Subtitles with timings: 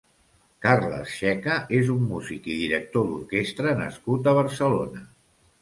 [0.65, 5.07] Carles Checa és un músic i director d'orquestra nascut a Barcelona.